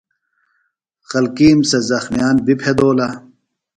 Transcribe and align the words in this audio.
خلکِیم 1.09 1.59
سےۡ 1.69 1.83
زخمِیان 1.89 2.35
بیۡ 2.45 2.57
پھیدولہ۔ 2.61 3.07